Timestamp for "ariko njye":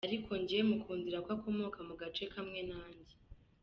0.07-0.59